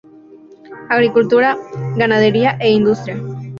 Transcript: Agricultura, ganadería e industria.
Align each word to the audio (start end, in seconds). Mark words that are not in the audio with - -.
Agricultura, 0.89 1.55
ganadería 1.95 2.57
e 2.59 2.69
industria. 2.71 3.17